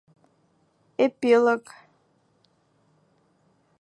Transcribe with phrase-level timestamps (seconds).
[1.03, 1.65] Эпилог